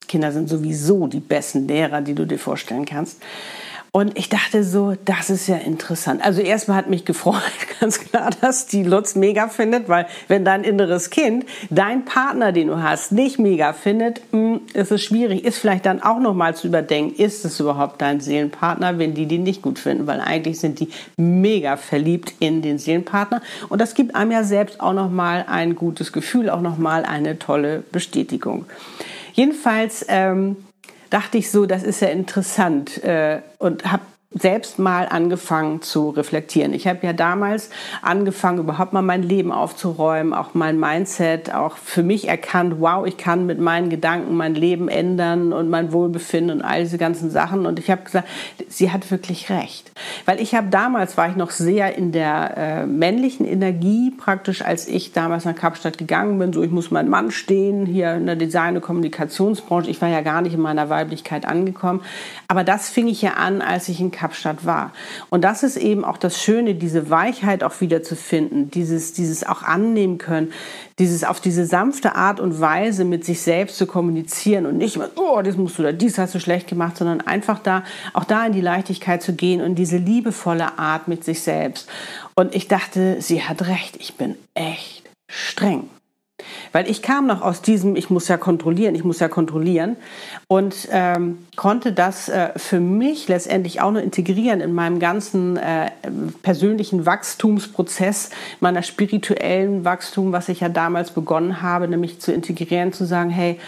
Kinder 0.07 0.31
sind 0.31 0.49
sowieso 0.49 1.07
die 1.07 1.19
besten 1.19 1.67
Lehrer, 1.67 2.01
die 2.01 2.13
du 2.13 2.25
dir 2.25 2.37
vorstellen 2.37 2.85
kannst. 2.85 3.21
Und 3.93 4.17
ich 4.17 4.29
dachte 4.29 4.63
so, 4.63 4.93
das 5.03 5.29
ist 5.29 5.47
ja 5.47 5.57
interessant. 5.57 6.23
Also 6.23 6.39
erstmal 6.39 6.77
hat 6.77 6.89
mich 6.89 7.03
gefreut, 7.03 7.41
ganz 7.81 7.99
klar, 7.99 8.29
dass 8.39 8.65
die 8.65 8.83
Lutz 8.83 9.15
mega 9.15 9.49
findet, 9.49 9.89
weil 9.89 10.07
wenn 10.29 10.45
dein 10.45 10.63
inneres 10.63 11.09
Kind 11.09 11.45
dein 11.69 12.05
Partner, 12.05 12.53
den 12.53 12.67
du 12.67 12.81
hast, 12.81 13.11
nicht 13.11 13.37
mega 13.37 13.73
findet, 13.73 14.21
hm, 14.31 14.61
ist 14.73 14.93
es 14.93 15.03
schwierig. 15.03 15.43
Ist 15.43 15.57
vielleicht 15.57 15.85
dann 15.85 16.01
auch 16.01 16.19
nochmal 16.19 16.55
zu 16.55 16.67
überdenken, 16.67 17.21
ist 17.21 17.43
es 17.43 17.59
überhaupt 17.59 18.01
dein 18.01 18.21
Seelenpartner, 18.21 18.97
wenn 18.97 19.13
die 19.13 19.25
den 19.25 19.43
nicht 19.43 19.61
gut 19.61 19.77
finden? 19.77 20.07
Weil 20.07 20.21
eigentlich 20.21 20.61
sind 20.61 20.79
die 20.79 20.87
mega 21.17 21.75
verliebt 21.75 22.33
in 22.39 22.61
den 22.61 22.77
Seelenpartner. 22.77 23.41
Und 23.67 23.81
das 23.81 23.93
gibt 23.93 24.15
einem 24.15 24.31
ja 24.31 24.45
selbst 24.45 24.79
auch 24.79 24.93
nochmal 24.93 25.43
ein 25.49 25.75
gutes 25.75 26.13
Gefühl, 26.13 26.49
auch 26.49 26.61
nochmal 26.61 27.03
eine 27.03 27.39
tolle 27.39 27.83
Bestätigung. 27.91 28.67
Jedenfalls, 29.33 30.05
ähm, 30.07 30.55
dachte 31.11 31.37
ich 31.37 31.51
so, 31.51 31.67
das 31.67 31.83
ist 31.83 32.01
ja 32.01 32.07
interessant 32.07 33.03
äh, 33.03 33.41
und 33.59 33.91
habe 33.91 34.01
selbst 34.33 34.79
mal 34.79 35.09
angefangen 35.09 35.81
zu 35.81 36.09
reflektieren. 36.09 36.73
Ich 36.73 36.87
habe 36.87 36.99
ja 37.05 37.11
damals 37.11 37.69
angefangen, 38.01 38.59
überhaupt 38.59 38.93
mal 38.93 39.01
mein 39.01 39.23
Leben 39.23 39.51
aufzuräumen, 39.51 40.33
auch 40.33 40.53
mein 40.53 40.79
Mindset, 40.79 41.53
auch 41.53 41.75
für 41.75 42.01
mich 42.01 42.29
erkannt, 42.29 42.75
wow, 42.79 43.05
ich 43.05 43.17
kann 43.17 43.45
mit 43.45 43.59
meinen 43.59 43.89
Gedanken 43.89 44.37
mein 44.37 44.55
Leben 44.55 44.87
ändern 44.87 45.51
und 45.51 45.69
mein 45.69 45.91
Wohlbefinden 45.91 46.59
und 46.59 46.65
all 46.65 46.83
diese 46.83 46.97
ganzen 46.97 47.29
Sachen. 47.29 47.65
Und 47.65 47.77
ich 47.77 47.91
habe 47.91 48.03
gesagt, 48.03 48.29
sie 48.69 48.91
hat 48.91 49.11
wirklich 49.11 49.49
recht. 49.49 49.91
Weil 50.25 50.39
ich 50.39 50.55
habe 50.55 50.67
damals, 50.69 51.17
war 51.17 51.27
ich 51.27 51.35
noch 51.35 51.51
sehr 51.51 51.97
in 51.97 52.13
der 52.13 52.53
äh, 52.55 52.85
männlichen 52.85 53.45
Energie, 53.45 54.11
praktisch 54.11 54.61
als 54.61 54.87
ich 54.87 55.11
damals 55.11 55.43
nach 55.43 55.55
Kapstadt 55.55 55.97
gegangen 55.97 56.39
bin, 56.39 56.53
so 56.53 56.63
ich 56.63 56.71
muss 56.71 56.89
mein 56.89 57.09
Mann 57.09 57.31
stehen, 57.31 57.85
hier 57.85 58.13
in 58.13 58.27
der 58.27 58.37
Design- 58.37 58.77
und 58.77 58.81
Kommunikationsbranche. 58.81 59.89
Ich 59.89 60.01
war 60.01 60.07
ja 60.07 60.21
gar 60.21 60.41
nicht 60.41 60.53
in 60.53 60.61
meiner 60.61 60.89
Weiblichkeit 60.89 61.45
angekommen. 61.45 61.99
Aber 62.47 62.63
das 62.63 62.89
fing 62.89 63.09
ich 63.09 63.21
ja 63.21 63.31
an, 63.33 63.61
als 63.61 63.89
ich 63.89 63.99
in 63.99 64.11
Kapstadt 64.21 64.67
war. 64.67 64.91
Und 65.31 65.43
das 65.43 65.63
ist 65.63 65.77
eben 65.77 66.05
auch 66.05 66.17
das 66.17 66.39
Schöne, 66.39 66.75
diese 66.75 67.09
Weichheit 67.09 67.63
auch 67.63 67.81
wieder 67.81 68.03
zu 68.03 68.15
finden, 68.15 68.69
dieses, 68.69 69.13
dieses 69.13 69.43
auch 69.43 69.63
annehmen 69.63 70.19
können, 70.19 70.53
dieses 70.99 71.23
auf 71.23 71.39
diese 71.39 71.65
sanfte 71.65 72.15
Art 72.15 72.39
und 72.39 72.61
Weise 72.61 73.03
mit 73.03 73.25
sich 73.25 73.41
selbst 73.41 73.77
zu 73.77 73.87
kommunizieren 73.87 74.67
und 74.67 74.77
nicht 74.77 74.95
immer, 74.95 75.09
oh, 75.15 75.41
das 75.41 75.57
musst 75.57 75.79
du 75.79 75.83
da, 75.83 75.91
dies 75.91 76.19
hast 76.19 76.35
du 76.35 76.39
schlecht 76.39 76.67
gemacht, 76.67 76.97
sondern 76.97 77.21
einfach 77.21 77.57
da, 77.57 77.83
auch 78.13 78.25
da 78.25 78.45
in 78.45 78.53
die 78.53 78.61
Leichtigkeit 78.61 79.23
zu 79.23 79.33
gehen 79.33 79.59
und 79.61 79.73
diese 79.75 79.97
liebevolle 79.97 80.77
Art 80.77 81.07
mit 81.07 81.23
sich 81.23 81.41
selbst. 81.41 81.89
Und 82.35 82.53
ich 82.53 82.67
dachte, 82.67 83.17
sie 83.21 83.41
hat 83.41 83.67
recht, 83.67 83.97
ich 83.99 84.13
bin 84.13 84.35
echt 84.53 85.09
streng. 85.27 85.89
Weil 86.71 86.89
ich 86.89 87.01
kam 87.01 87.27
noch 87.27 87.41
aus 87.41 87.61
diesem, 87.61 87.95
ich 87.95 88.09
muss 88.09 88.27
ja 88.27 88.37
kontrollieren, 88.37 88.95
ich 88.95 89.03
muss 89.03 89.19
ja 89.19 89.27
kontrollieren 89.27 89.95
und 90.47 90.87
ähm, 90.91 91.39
konnte 91.55 91.93
das 91.93 92.29
äh, 92.29 92.49
für 92.55 92.79
mich 92.79 93.27
letztendlich 93.27 93.81
auch 93.81 93.91
nur 93.91 94.01
integrieren 94.01 94.61
in 94.61 94.73
meinem 94.73 94.99
ganzen 94.99 95.57
äh, 95.57 95.91
persönlichen 96.43 97.05
Wachstumsprozess, 97.05 98.29
meiner 98.59 98.83
spirituellen 98.83 99.85
Wachstum, 99.85 100.31
was 100.31 100.49
ich 100.49 100.59
ja 100.61 100.69
damals 100.69 101.11
begonnen 101.11 101.61
habe, 101.61 101.87
nämlich 101.87 102.19
zu 102.19 102.31
integrieren, 102.31 102.93
zu 102.93 103.05
sagen, 103.05 103.29
hey, 103.29 103.59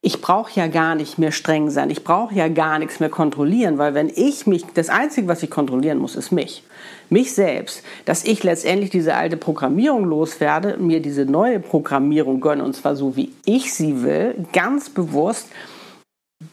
ich 0.00 0.20
brauche 0.20 0.52
ja 0.58 0.68
gar 0.68 0.94
nicht 0.94 1.18
mehr 1.18 1.32
streng 1.32 1.70
sein, 1.70 1.90
ich 1.90 2.04
brauche 2.04 2.34
ja 2.34 2.48
gar 2.48 2.78
nichts 2.78 3.00
mehr 3.00 3.08
kontrollieren, 3.08 3.78
weil 3.78 3.94
wenn 3.94 4.08
ich 4.08 4.46
mich, 4.46 4.64
das 4.74 4.88
Einzige, 4.88 5.26
was 5.26 5.42
ich 5.42 5.50
kontrollieren 5.50 5.98
muss, 5.98 6.14
ist 6.14 6.30
mich. 6.30 6.62
Mich 7.10 7.34
selbst, 7.34 7.82
dass 8.04 8.24
ich 8.24 8.44
letztendlich 8.44 8.90
diese 8.90 9.14
alte 9.14 9.36
Programmierung 9.36 10.04
loswerde, 10.04 10.76
mir 10.76 11.00
diese 11.00 11.24
neue 11.24 11.58
Programmierung 11.58 12.40
gönne, 12.40 12.62
und 12.62 12.74
zwar 12.74 12.94
so, 12.94 13.16
wie 13.16 13.32
ich 13.44 13.74
sie 13.74 14.02
will, 14.02 14.46
ganz 14.52 14.90
bewusst, 14.90 15.48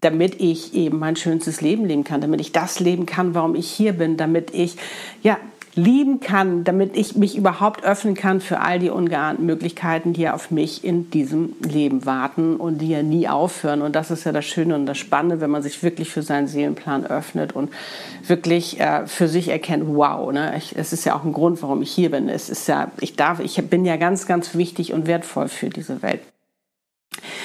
damit 0.02 0.42
ich 0.42 0.74
eben 0.74 0.98
mein 0.98 1.16
schönstes 1.16 1.62
Leben 1.62 1.86
leben 1.86 2.04
kann, 2.04 2.22
damit 2.22 2.42
ich 2.42 2.52
das 2.52 2.80
leben 2.80 3.06
kann, 3.06 3.36
warum 3.36 3.54
ich 3.54 3.70
hier 3.70 3.94
bin, 3.94 4.18
damit 4.18 4.52
ich 4.54 4.78
ja 5.22 5.38
lieben 5.76 6.22
kann, 6.22 6.64
damit 6.64 6.96
ich 6.96 7.16
mich 7.16 7.36
überhaupt 7.36 7.84
öffnen 7.84 8.16
kann 8.16 8.40
für 8.40 8.62
all 8.62 8.80
die 8.80 8.90
ungeahnten 8.90 9.46
Möglichkeiten, 9.46 10.14
die 10.14 10.30
auf 10.30 10.50
mich 10.50 10.84
in 10.84 11.10
diesem 11.10 11.54
Leben 11.62 12.06
warten 12.06 12.56
und 12.56 12.80
die 12.80 12.90
ja 12.90 13.04
nie 13.04 13.28
aufhören. 13.28 13.82
Und 13.82 13.96
das 13.96 14.10
ist 14.10 14.24
ja 14.24 14.32
das 14.32 14.46
Schöne 14.46 14.76
und 14.76 14.86
das 14.86 14.98
Spannende, 14.98 15.42
wenn 15.42 15.50
man 15.50 15.64
sich 15.64 15.84
wirklich 15.84 16.10
für 16.10 16.22
seinen 16.22 16.48
Seelenplan 16.48 17.06
öffnet 17.06 17.54
und 17.54 17.72
wirklich 18.26 18.80
äh, 18.80 19.06
für 19.06 19.28
sich 19.28 19.50
erkennt, 19.50 19.84
wow, 19.88 20.32
ne, 20.32 20.54
ich, 20.58 20.76
es 20.78 20.94
ist 20.94 21.04
ja 21.06 21.16
auch 21.16 21.26
ein 21.26 21.34
Grund, 21.34 21.62
warum 21.62 21.82
ich 21.82 21.92
hier 21.92 22.12
bin. 22.12 22.30
Es 22.30 22.50
ist 22.50 22.68
ja, 22.68 22.92
ich 23.02 23.16
darf, 23.16 23.40
ich 23.40 23.56
bin 23.70 23.84
ja 23.84 23.98
ganz, 23.98 24.28
ganz 24.28 24.56
wichtig 24.56 24.94
und 24.94 25.08
wertvoll 25.08 25.50
für 25.50 25.70
diese 25.70 26.02
Welt. 26.02 26.22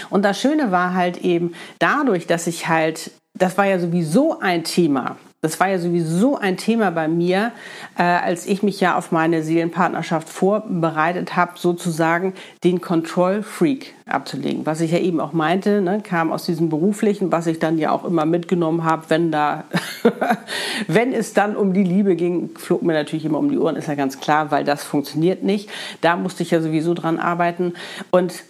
Und 0.08 0.24
das 0.24 0.40
Schöne 0.40 0.70
war 0.70 0.94
halt 0.94 1.18
eben 1.18 1.54
dadurch, 1.78 2.26
dass 2.26 2.46
ich 2.46 2.68
halt, 2.68 3.10
das 3.38 3.58
war 3.58 3.66
ja 3.66 3.78
sowieso 3.78 4.38
ein 4.40 4.64
Thema, 4.64 5.16
das 5.42 5.58
war 5.58 5.68
ja 5.68 5.78
sowieso 5.78 6.36
ein 6.36 6.58
Thema 6.58 6.90
bei 6.90 7.08
mir, 7.08 7.52
äh, 7.96 8.02
als 8.02 8.46
ich 8.46 8.62
mich 8.62 8.78
ja 8.78 8.98
auf 8.98 9.10
meine 9.10 9.42
Seelenpartnerschaft 9.42 10.28
vorbereitet 10.28 11.34
habe, 11.34 11.52
sozusagen 11.56 12.34
den 12.62 12.82
Control 12.82 13.42
Freak 13.42 13.94
abzulegen. 14.04 14.66
Was 14.66 14.82
ich 14.82 14.90
ja 14.90 14.98
eben 14.98 15.18
auch 15.18 15.32
meinte, 15.32 15.80
ne, 15.80 16.02
kam 16.02 16.30
aus 16.30 16.44
diesem 16.44 16.68
beruflichen, 16.68 17.32
was 17.32 17.46
ich 17.46 17.58
dann 17.58 17.78
ja 17.78 17.90
auch 17.90 18.04
immer 18.04 18.26
mitgenommen 18.26 18.84
habe, 18.84 19.04
wenn 19.08 19.32
da, 19.32 19.64
wenn 20.86 21.14
es 21.14 21.32
dann 21.32 21.56
um 21.56 21.72
die 21.72 21.84
Liebe 21.84 22.16
ging, 22.16 22.50
flog 22.56 22.82
mir 22.82 22.92
natürlich 22.92 23.24
immer 23.24 23.38
um 23.38 23.50
die 23.50 23.58
Ohren, 23.58 23.76
ist 23.76 23.88
ja 23.88 23.94
ganz 23.94 24.20
klar, 24.20 24.50
weil 24.50 24.64
das 24.64 24.84
funktioniert 24.84 25.42
nicht. 25.42 25.70
Da 26.02 26.16
musste 26.16 26.42
ich 26.42 26.50
ja 26.50 26.60
sowieso 26.60 26.92
dran 26.92 27.18
arbeiten 27.18 27.72
und 28.10 28.44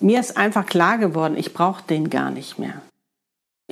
mir 0.00 0.18
ist 0.18 0.36
einfach 0.36 0.66
klar 0.66 0.98
geworden, 0.98 1.36
ich 1.36 1.54
brauche 1.54 1.84
den 1.88 2.10
gar 2.10 2.32
nicht 2.32 2.58
mehr. 2.58 2.82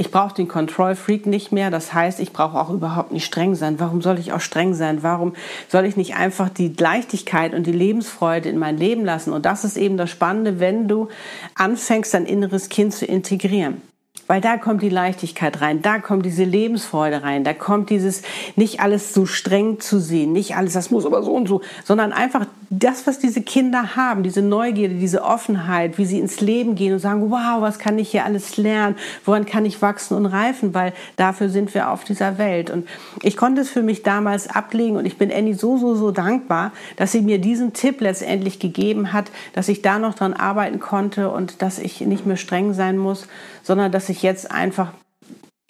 Ich 0.00 0.11
brauche 0.11 0.35
den 0.35 0.49
Control 0.49 0.95
Freak 0.95 1.26
nicht 1.26 1.52
mehr. 1.52 1.71
Das 1.71 1.92
heißt, 1.92 2.21
ich 2.21 2.33
brauche 2.33 2.59
auch 2.59 2.71
überhaupt 2.71 3.12
nicht 3.12 3.26
streng 3.26 3.54
sein. 3.54 3.78
Warum 3.80 4.00
soll 4.00 4.19
ich 4.19 4.33
auch 4.33 4.40
streng 4.40 4.73
sein? 4.73 5.02
Warum 5.02 5.35
soll 5.69 5.85
ich 5.85 5.95
nicht 5.99 6.14
einfach 6.14 6.49
die 6.49 6.69
Leichtigkeit 6.69 7.52
und 7.52 7.66
die 7.66 7.73
Lebensfreude 7.73 8.49
in 8.49 8.57
mein 8.57 8.78
Leben 8.78 9.04
lassen? 9.04 9.30
Und 9.30 9.45
das 9.45 9.62
ist 9.62 9.76
eben 9.76 9.99
das 9.99 10.09
Spannende, 10.09 10.59
wenn 10.59 10.88
du 10.88 11.09
anfängst, 11.54 12.14
dein 12.14 12.25
inneres 12.25 12.71
Kind 12.71 12.95
zu 12.95 13.04
integrieren. 13.04 13.83
Weil 14.26 14.40
da 14.40 14.57
kommt 14.57 14.80
die 14.80 14.88
Leichtigkeit 14.88 15.61
rein, 15.61 15.83
da 15.83 15.99
kommt 15.99 16.25
diese 16.25 16.45
Lebensfreude 16.45 17.23
rein, 17.23 17.45
da 17.45 17.52
kommt 17.52 17.90
dieses 17.90 18.23
nicht 18.57 18.80
alles 18.80 19.12
so 19.12 19.26
streng 19.26 19.80
zu 19.80 20.00
sehen, 20.00 20.33
nicht 20.33 20.57
alles, 20.57 20.73
das 20.73 20.90
muss 20.90 21.04
aber 21.04 21.23
so 21.23 21.35
und 21.35 21.47
so, 21.47 21.61
sondern 21.85 22.14
einfach 22.14 22.47
das, 22.72 23.08
was 23.08 23.18
diese 23.18 23.42
Kinder 23.42 23.96
haben, 23.96 24.22
diese 24.22 24.42
Neugierde, 24.42 24.94
diese 24.94 25.24
Offenheit, 25.24 25.98
wie 25.98 26.06
sie 26.06 26.20
ins 26.20 26.40
Leben 26.40 26.76
gehen 26.76 26.92
und 26.92 27.00
sagen, 27.00 27.28
wow, 27.28 27.60
was 27.60 27.80
kann 27.80 27.98
ich 27.98 28.12
hier 28.12 28.24
alles 28.24 28.56
lernen, 28.56 28.94
woran 29.24 29.44
kann 29.44 29.66
ich 29.66 29.82
wachsen 29.82 30.16
und 30.16 30.26
reifen, 30.26 30.72
weil 30.72 30.92
dafür 31.16 31.48
sind 31.48 31.74
wir 31.74 31.90
auf 31.90 32.04
dieser 32.04 32.38
Welt. 32.38 32.70
Und 32.70 32.88
ich 33.22 33.36
konnte 33.36 33.60
es 33.60 33.70
für 33.70 33.82
mich 33.82 34.04
damals 34.04 34.48
ablegen 34.48 34.96
und 34.96 35.04
ich 35.04 35.18
bin 35.18 35.32
Annie 35.32 35.54
so, 35.54 35.78
so, 35.78 35.96
so 35.96 36.12
dankbar, 36.12 36.70
dass 36.94 37.10
sie 37.10 37.22
mir 37.22 37.40
diesen 37.40 37.72
Tipp 37.72 38.00
letztendlich 38.00 38.60
gegeben 38.60 39.12
hat, 39.12 39.32
dass 39.52 39.68
ich 39.68 39.82
da 39.82 39.98
noch 39.98 40.14
dran 40.14 40.32
arbeiten 40.32 40.78
konnte 40.78 41.30
und 41.30 41.62
dass 41.62 41.80
ich 41.80 42.00
nicht 42.02 42.24
mehr 42.24 42.36
streng 42.36 42.72
sein 42.72 42.98
muss, 42.98 43.26
sondern 43.64 43.90
dass 43.90 44.08
ich 44.08 44.22
jetzt 44.22 44.48
einfach 44.48 44.92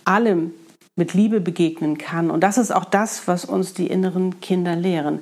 allem 0.04 0.52
mit 0.97 1.14
Liebe 1.14 1.40
begegnen 1.40 1.97
kann. 1.97 2.30
Und 2.30 2.42
das 2.42 2.59
ist 2.59 2.73
auch 2.73 2.85
das, 2.85 3.26
was 3.26 3.47
uns 3.47 3.73
die 3.73 3.87
inneren 3.87 4.40
Kinder 4.40 4.76
lehren. 4.76 5.21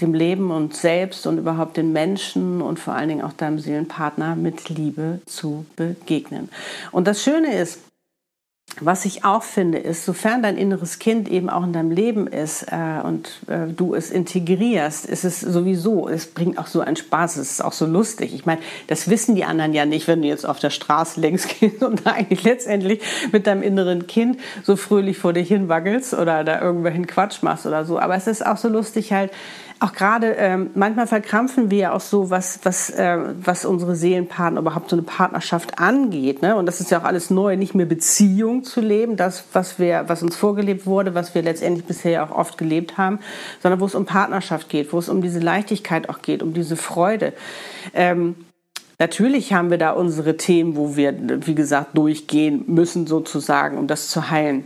Dem 0.00 0.14
Leben 0.14 0.50
und 0.50 0.74
selbst 0.74 1.26
und 1.26 1.38
überhaupt 1.38 1.76
den 1.76 1.92
Menschen 1.92 2.62
und 2.62 2.78
vor 2.78 2.94
allen 2.94 3.08
Dingen 3.08 3.22
auch 3.22 3.32
deinem 3.32 3.58
Seelenpartner 3.58 4.36
mit 4.36 4.68
Liebe 4.68 5.20
zu 5.26 5.66
begegnen. 5.76 6.48
Und 6.92 7.08
das 7.08 7.22
Schöne 7.22 7.56
ist, 7.58 7.80
was 8.80 9.04
ich 9.04 9.24
auch 9.24 9.42
finde, 9.42 9.78
ist, 9.78 10.04
sofern 10.04 10.42
dein 10.42 10.56
inneres 10.56 10.98
Kind 10.98 11.28
eben 11.28 11.50
auch 11.50 11.64
in 11.64 11.72
deinem 11.72 11.90
Leben 11.90 12.26
ist 12.26 12.64
äh, 12.70 13.00
und 13.02 13.40
äh, 13.48 13.66
du 13.66 13.94
es 13.94 14.10
integrierst, 14.10 15.06
ist 15.06 15.24
es 15.24 15.40
sowieso, 15.40 16.08
es 16.08 16.26
bringt 16.26 16.58
auch 16.58 16.66
so 16.66 16.80
einen 16.80 16.94
Spaß, 16.94 17.38
es 17.38 17.52
ist 17.52 17.64
auch 17.64 17.72
so 17.72 17.86
lustig. 17.86 18.34
Ich 18.34 18.46
meine, 18.46 18.60
das 18.86 19.10
wissen 19.10 19.34
die 19.34 19.44
anderen 19.44 19.72
ja 19.72 19.84
nicht, 19.84 20.06
wenn 20.06 20.22
du 20.22 20.28
jetzt 20.28 20.46
auf 20.46 20.60
der 20.60 20.70
Straße 20.70 21.20
längs 21.20 21.48
gehst 21.60 21.82
und 21.82 22.06
eigentlich 22.06 22.44
letztendlich 22.44 23.00
mit 23.32 23.46
deinem 23.46 23.62
inneren 23.62 24.06
Kind 24.06 24.38
so 24.62 24.76
fröhlich 24.76 25.18
vor 25.18 25.32
dir 25.32 25.42
hin 25.42 25.68
wackelst 25.68 26.14
oder 26.14 26.44
da 26.44 26.60
irgendwohin 26.60 27.06
Quatsch 27.06 27.42
machst 27.42 27.66
oder 27.66 27.84
so. 27.84 27.98
Aber 27.98 28.14
es 28.14 28.26
ist 28.26 28.46
auch 28.46 28.58
so 28.58 28.68
lustig 28.68 29.12
halt, 29.12 29.32
auch 29.80 29.92
gerade 29.92 30.32
ähm, 30.32 30.70
manchmal 30.74 31.06
verkrampfen 31.06 31.70
wir 31.70 31.78
ja 31.78 31.92
auch 31.92 32.00
so, 32.00 32.30
was, 32.30 32.60
was, 32.64 32.90
äh, 32.90 33.18
was 33.40 33.64
unsere 33.64 33.94
Seelenpartner, 33.94 34.60
überhaupt 34.60 34.90
so 34.90 34.96
eine 34.96 35.04
Partnerschaft 35.04 35.78
angeht. 35.78 36.42
Ne? 36.42 36.56
Und 36.56 36.66
das 36.66 36.80
ist 36.80 36.90
ja 36.90 37.00
auch 37.00 37.04
alles 37.04 37.30
neu, 37.30 37.56
nicht 37.56 37.74
mehr 37.74 37.86
Beziehung 37.86 38.64
zu 38.64 38.80
leben, 38.80 39.16
das, 39.16 39.44
was, 39.52 39.78
wir, 39.78 40.04
was 40.08 40.22
uns 40.22 40.36
vorgelebt 40.36 40.86
wurde, 40.86 41.14
was 41.14 41.34
wir 41.34 41.42
letztendlich 41.42 41.84
bisher 41.86 42.24
auch 42.24 42.36
oft 42.36 42.58
gelebt 42.58 42.98
haben, 42.98 43.20
sondern 43.62 43.80
wo 43.80 43.86
es 43.86 43.94
um 43.94 44.04
Partnerschaft 44.04 44.68
geht, 44.68 44.92
wo 44.92 44.98
es 44.98 45.08
um 45.08 45.22
diese 45.22 45.40
Leichtigkeit 45.40 46.08
auch 46.08 46.22
geht, 46.22 46.42
um 46.42 46.54
diese 46.54 46.76
Freude. 46.76 47.32
Ähm, 47.94 48.34
Natürlich 49.00 49.52
haben 49.52 49.70
wir 49.70 49.78
da 49.78 49.92
unsere 49.92 50.36
Themen, 50.36 50.74
wo 50.74 50.96
wir, 50.96 51.14
wie 51.46 51.54
gesagt, 51.54 51.96
durchgehen 51.96 52.64
müssen 52.66 53.06
sozusagen, 53.06 53.78
um 53.78 53.86
das 53.86 54.08
zu 54.08 54.28
heilen 54.28 54.64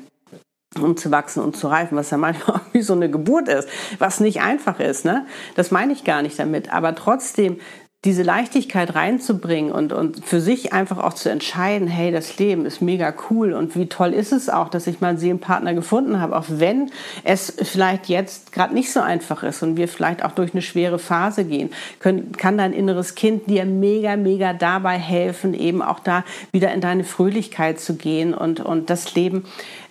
um 0.81 0.97
zu 0.97 1.11
wachsen 1.11 1.43
und 1.43 1.57
zu 1.57 1.69
reifen, 1.69 1.97
was 1.97 2.11
ja 2.11 2.17
manchmal 2.17 2.57
auch 2.61 2.61
wie 2.73 2.83
so 2.83 2.95
eine 2.95 3.11
Geburt 3.11 3.49
ist, 3.49 3.69
was 3.99 4.21
nicht 4.21 4.41
einfach 4.41 4.81
ist. 4.81 5.05
Ne? 5.05 5.27
Das 5.55 5.71
meine 5.71 5.93
ich 5.93 6.05
gar 6.05 6.23
nicht 6.23 6.39
damit. 6.39 6.73
Aber 6.73 6.95
trotzdem 6.95 7.59
diese 8.05 8.25
Leichtigkeit 8.25 8.97
reinzubringen 8.97 9.71
und, 9.71 9.93
und 9.93 10.25
für 10.25 10.41
sich 10.41 10.73
einfach 10.73 10.99
auch 10.99 11.13
zu 11.13 11.31
entscheiden, 11.31 11.87
hey, 11.87 12.11
das 12.11 12.37
Leben 12.37 12.67
ist 12.67 12.83
mega 12.83 13.15
cool 13.31 13.53
und 13.53 13.77
wie 13.77 13.89
toll 13.89 14.13
ist 14.13 14.33
es 14.33 14.49
auch, 14.49 14.69
dass 14.71 14.89
ich 14.89 15.01
mal 15.01 15.11
einen 15.11 15.19
Seelenpartner 15.19 15.73
gefunden 15.73 16.21
habe, 16.21 16.37
auch 16.37 16.47
wenn 16.49 16.91
es 17.23 17.55
vielleicht 17.63 18.09
jetzt 18.09 18.51
gerade 18.51 18.75
nicht 18.75 18.93
so 18.93 18.99
einfach 18.99 19.45
ist 19.45 19.63
und 19.63 19.77
wir 19.77 19.87
vielleicht 19.87 20.25
auch 20.25 20.33
durch 20.33 20.53
eine 20.53 20.63
schwere 20.63 20.99
Phase 20.99 21.45
gehen, 21.45 21.71
können, 22.01 22.33
kann 22.33 22.59
dein 22.59 22.73
inneres 22.73 23.15
Kind 23.15 23.49
dir 23.49 23.65
mega, 23.67 24.17
mega 24.17 24.53
dabei 24.53 24.99
helfen, 24.99 25.55
eben 25.55 25.81
auch 25.81 26.01
da 26.01 26.25
wieder 26.51 26.73
in 26.73 26.81
deine 26.81 27.05
Fröhlichkeit 27.05 27.79
zu 27.79 27.95
gehen 27.95 28.35
und, 28.35 28.59
und 28.59 28.91
das 28.91 29.15
Leben 29.15 29.45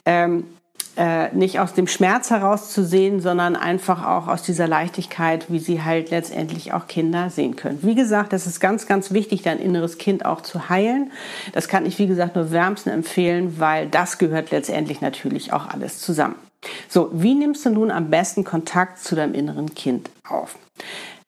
ähm, 0.06 0.48
äh, 0.98 1.34
nicht 1.34 1.60
aus 1.60 1.74
dem 1.74 1.88
Schmerz 1.88 2.30
herauszusehen, 2.30 3.22
sondern 3.22 3.56
einfach 3.56 4.06
auch 4.06 4.28
aus 4.28 4.44
dieser 4.44 4.68
Leichtigkeit, 4.68 5.52
wie 5.52 5.60
sie 5.60 5.84
halt 5.84 6.12
letztendlich 6.12 6.74
auch 6.74 6.88
Kinder 6.88 7.30
sehen 7.30 7.56
können. 7.56 7.80
Wie 7.82 7.96
gesagt, 7.96 8.34
das 8.34 8.48
ist 8.48 8.60
ganz, 8.60 8.88
ganz 8.88 9.12
wichtig, 9.12 9.42
dein 9.42 9.60
inneres 9.60 9.98
Kind 9.98 10.26
auch 10.26 10.42
zu 10.42 10.70
heilen. 10.70 11.12
Das 11.54 11.68
kann 11.68 11.86
ich, 11.86 11.98
wie 12.00 12.08
gesagt, 12.08 12.36
nur 12.36 12.52
wärmsten 12.52 12.90
empfehlen, 12.90 13.60
weil 13.60 13.88
das 13.88 14.18
gehört 14.18 14.52
letztendlich 14.52 15.02
natürlich 15.02 15.54
auch 15.54 15.68
alles 15.68 16.00
zusammen. 16.00 16.36
So, 16.88 17.10
wie 17.14 17.34
nimmst 17.34 17.66
du 17.66 17.70
nun 17.72 17.90
am 17.90 18.10
besten 18.10 18.44
Kontakt 18.44 19.00
zu 19.00 19.16
deinem 19.16 19.34
inneren 19.34 19.74
Kind 19.74 20.10
auf? 20.28 20.58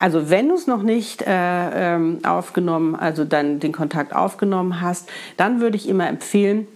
Also 0.04 0.30
wenn 0.30 0.50
du 0.50 0.56
es 0.56 0.68
noch 0.68 0.84
nicht 0.84 1.22
äh, 1.22 1.96
ähm, 1.96 2.20
aufgenommen, 2.26 2.94
also 2.96 3.24
dann 3.24 3.62
den 3.62 3.72
Kontakt 3.72 4.14
aufgenommen 4.14 4.82
hast, 4.82 5.10
dann 5.38 5.62
würde 5.62 5.78
ich 5.78 5.88
immer 5.88 6.08
empfehlen, 6.10 6.68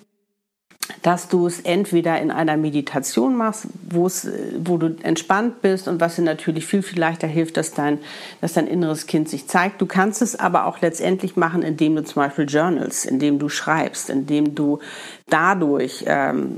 dass 1.02 1.28
du 1.28 1.48
es 1.48 1.62
entweder 1.62 2.20
in 2.22 2.32
einer 2.32 2.58
Meditation 2.58 3.36
machst, 3.36 3.68
wo 3.90 4.08
es, 4.08 4.28
wo 4.58 4.78
du 4.78 4.96
entspannt 5.04 5.62
bist 5.62 5.88
und 5.88 6.00
was 6.00 6.16
dir 6.16 6.22
natürlich 6.22 6.66
viel, 6.66 6.82
viel 6.82 7.00
leichter 7.00 7.28
hilft, 7.28 7.58
dass 7.58 7.74
dein, 7.74 8.00
dass 8.42 8.54
dein 8.54 8.68
inneres 8.68 9.08
Kind 9.08 9.30
sich 9.30 9.48
zeigt. 9.48 9.82
Du 9.82 9.86
kannst 9.86 10.22
es 10.22 10.40
aber 10.40 10.66
auch 10.66 10.82
letztendlich 10.82 11.36
machen, 11.36 11.62
indem 11.62 11.96
du 11.96 12.04
zum 12.04 12.22
Beispiel 12.22 12.46
journals, 12.46 13.06
indem 13.06 13.40
du 13.40 13.50
schreibst, 13.50 14.10
indem 14.10 14.56
du 14.56 14.80
dadurch 15.30 16.06
ähm, 16.08 16.58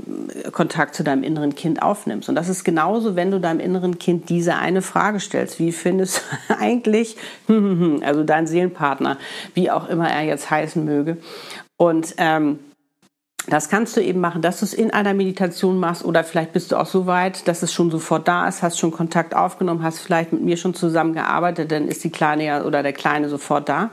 Kontakt 0.52 0.94
zu 0.94 1.02
deinem 1.02 1.24
inneren 1.24 1.54
Kind 1.54 1.82
aufnimmst. 1.82 2.28
Und 2.28 2.36
das 2.36 2.48
ist 2.48 2.64
genauso, 2.64 3.16
wenn 3.16 3.30
du 3.30 3.40
deinem 3.40 3.60
inneren 3.60 3.98
Kind 3.98 4.28
diese 4.28 4.54
eine 4.54 4.80
Frage 4.80 5.18
stellst. 5.18 5.58
Wie 5.58 5.72
findest 5.72 6.22
du 6.48 6.54
eigentlich, 6.58 7.16
also 8.02 8.22
dein 8.22 8.46
Seelenpartner, 8.46 9.18
wie 9.54 9.70
auch 9.70 9.88
immer 9.88 10.08
er 10.08 10.22
jetzt 10.22 10.50
heißen 10.50 10.84
möge. 10.84 11.16
Und 11.76 12.14
ähm, 12.18 12.58
Das 13.50 13.68
kannst 13.68 13.96
du 13.96 14.00
eben 14.00 14.20
machen, 14.20 14.42
dass 14.42 14.60
du 14.60 14.64
es 14.64 14.72
in 14.72 14.92
einer 14.92 15.12
Meditation 15.12 15.78
machst 15.78 16.04
oder 16.04 16.22
vielleicht 16.22 16.52
bist 16.52 16.70
du 16.70 16.76
auch 16.76 16.86
so 16.86 17.06
weit, 17.06 17.48
dass 17.48 17.62
es 17.64 17.72
schon 17.72 17.90
sofort 17.90 18.28
da 18.28 18.46
ist, 18.46 18.62
hast 18.62 18.78
schon 18.78 18.92
Kontakt 18.92 19.34
aufgenommen, 19.34 19.82
hast 19.82 19.98
vielleicht 19.98 20.32
mit 20.32 20.40
mir 20.40 20.56
schon 20.56 20.72
zusammengearbeitet, 20.72 21.72
dann 21.72 21.88
ist 21.88 22.04
die 22.04 22.10
Kleine 22.10 22.64
oder 22.64 22.84
der 22.84 22.92
Kleine 22.92 23.28
sofort 23.28 23.68
da. 23.68 23.90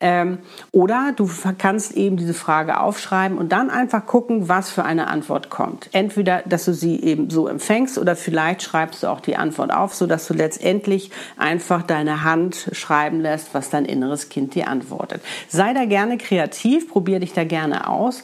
Ähm, 0.00 0.38
oder 0.70 1.12
du 1.16 1.28
kannst 1.58 1.96
eben 1.96 2.16
diese 2.16 2.32
Frage 2.32 2.78
aufschreiben 2.78 3.38
und 3.38 3.50
dann 3.50 3.70
einfach 3.70 4.06
gucken, 4.06 4.48
was 4.48 4.70
für 4.70 4.84
eine 4.84 5.08
Antwort 5.08 5.50
kommt. 5.50 5.88
Entweder, 5.92 6.42
dass 6.46 6.64
du 6.66 6.72
sie 6.72 7.02
eben 7.02 7.28
so 7.28 7.48
empfängst 7.48 7.98
oder 7.98 8.14
vielleicht 8.14 8.62
schreibst 8.62 9.02
du 9.02 9.08
auch 9.08 9.20
die 9.20 9.34
Antwort 9.34 9.74
auf, 9.74 9.94
so 9.94 10.06
dass 10.06 10.28
du 10.28 10.34
letztendlich 10.34 11.10
einfach 11.36 11.82
deine 11.82 12.22
Hand 12.22 12.70
schreiben 12.70 13.20
lässt, 13.20 13.52
was 13.52 13.68
dein 13.68 13.84
inneres 13.84 14.28
Kind 14.28 14.54
dir 14.54 14.68
antwortet. 14.68 15.22
Sei 15.48 15.74
da 15.74 15.86
gerne 15.86 16.18
kreativ, 16.18 16.88
probier 16.88 17.18
dich 17.18 17.32
da 17.32 17.42
gerne 17.42 17.88
aus. 17.88 18.22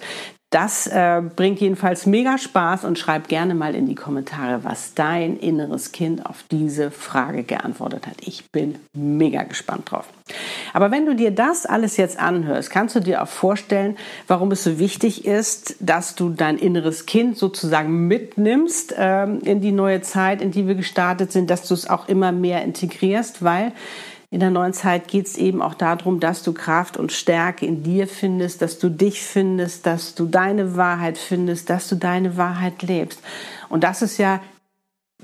Das 0.51 0.87
äh, 0.87 1.21
bringt 1.37 1.61
jedenfalls 1.61 2.07
mega 2.07 2.39
Spaß 2.39 2.85
und 2.85 2.99
schreib 2.99 3.29
gerne 3.29 3.55
mal 3.55 3.75
in 3.75 3.87
die 3.87 3.95
Kommentare, 3.95 4.65
was 4.65 4.95
dein 4.95 5.37
inneres 5.37 5.93
Kind 5.93 6.25
auf 6.25 6.43
diese 6.51 6.91
Frage 6.91 7.43
geantwortet 7.43 8.07
hat. 8.07 8.17
Ich 8.23 8.51
bin 8.51 8.77
mega 8.95 9.43
gespannt 9.43 9.91
drauf. 9.91 10.07
Aber 10.73 10.91
wenn 10.91 11.05
du 11.05 11.15
dir 11.15 11.33
das 11.33 11.67
alles 11.67 11.99
jetzt 11.99 12.19
anhörst, 12.19 12.71
kannst 12.71 12.97
du 12.97 13.01
dir 13.01 13.23
auch 13.23 13.29
vorstellen, 13.29 13.99
warum 14.27 14.51
es 14.51 14.65
so 14.65 14.79
wichtig 14.79 15.27
ist, 15.27 15.77
dass 15.81 16.15
du 16.15 16.31
dein 16.31 16.57
inneres 16.57 17.05
Kind 17.05 17.37
sozusagen 17.37 18.07
mitnimmst 18.07 18.95
ähm, 18.97 19.41
in 19.45 19.61
die 19.61 19.73
neue 19.73 20.01
Zeit, 20.01 20.41
in 20.41 20.51
die 20.51 20.67
wir 20.67 20.77
gestartet 20.77 21.31
sind, 21.31 21.51
dass 21.51 21.69
du 21.69 21.75
es 21.75 21.91
auch 21.91 22.09
immer 22.09 22.33
mehr 22.33 22.63
integrierst, 22.63 23.45
weil 23.45 23.73
in 24.31 24.41
der 24.41 24.51
neuen 24.51 24.75
Zeit 24.75 25.09
geht 25.09 25.27
es 25.27 25.39
eben 25.39 25.63
auch 25.63 25.75
darum, 25.75 26.21
dass 26.21 26.43
du 26.43 26.53
Kraft 26.53 26.99
und 26.99 27.13
Stärke 27.13 27.65
in 27.65 27.83
dir 27.83 28.07
findest, 28.07 28.61
dass 28.61 28.79
du 28.79 28.91
dich 28.91 29.23
findest, 29.23 29.87
dass 29.87 30.15
du 30.15 30.27
deine 30.27 30.77
Wahrheit 30.77 31.17
findest, 31.17 31.71
dass 31.71 31.89
du 31.89 31.97
deine 31.97 32.37
Wahrheit 32.37 32.83
lebst. 32.83 33.23
Und 33.71 33.85
das 33.85 34.03
ist 34.03 34.19
ja 34.19 34.41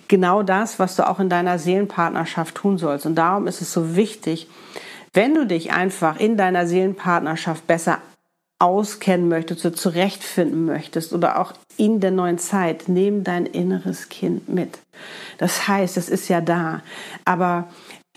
genau 0.08 0.42
das, 0.42 0.78
was 0.78 0.96
du 0.96 1.06
auch 1.06 1.20
in 1.20 1.28
deiner 1.28 1.58
Seelenpartnerschaft 1.58 2.54
tun 2.54 2.78
sollst. 2.78 3.04
Und 3.04 3.16
darum 3.16 3.46
ist 3.46 3.61
es 3.61 3.73
so 3.73 3.94
wichtig, 3.94 4.49
wenn 5.12 5.34
du 5.34 5.46
dich 5.46 5.73
einfach 5.73 6.18
in 6.18 6.38
deiner 6.38 6.66
Seelenpartnerschaft 6.66 7.66
besser 7.66 7.99
auskennen 8.58 9.28
möchtest 9.28 9.76
zurechtfinden 9.76 10.64
möchtest 10.64 11.12
oder 11.12 11.40
auch 11.40 11.52
in 11.76 12.00
der 12.00 12.11
neuen 12.11 12.38
Zeit, 12.38 12.84
nimm 12.88 13.25
dein 13.25 13.46
inneres 13.46 14.08
Kind 14.08 14.49
mit. 14.49 14.78
Das 15.38 15.68
heißt, 15.68 15.96
es 15.96 16.08
ist 16.08 16.28
ja 16.28 16.40
da, 16.40 16.80
aber 17.25 17.68